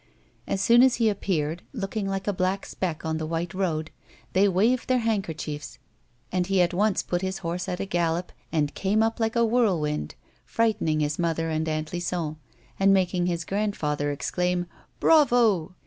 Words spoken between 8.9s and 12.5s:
up like a whirlwind, frightening his mother and Aunt Lison,